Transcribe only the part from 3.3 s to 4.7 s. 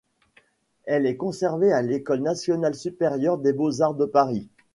des beaux-arts de Paris.